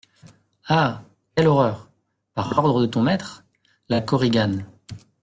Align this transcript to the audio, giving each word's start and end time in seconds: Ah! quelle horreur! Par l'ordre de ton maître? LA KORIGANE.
Ah! 0.67 1.03
quelle 1.35 1.45
horreur! 1.45 1.87
Par 2.33 2.49
l'ordre 2.53 2.81
de 2.81 2.87
ton 2.87 3.03
maître? 3.03 3.43
LA 3.87 4.01
KORIGANE. 4.01 4.65